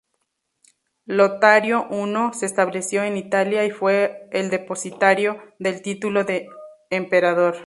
[1.05, 6.47] Lotario I se estableció en Italia y fue el depositario del título de
[6.89, 7.57] emperador.